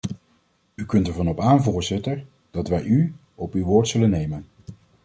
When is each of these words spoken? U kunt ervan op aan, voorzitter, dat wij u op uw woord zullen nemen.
U 0.75 0.85
kunt 0.85 1.07
ervan 1.07 1.27
op 1.27 1.39
aan, 1.39 1.63
voorzitter, 1.63 2.25
dat 2.51 2.67
wij 2.67 2.83
u 2.83 3.13
op 3.35 3.53
uw 3.53 3.63
woord 3.63 3.87
zullen 3.87 4.09
nemen. 4.09 4.45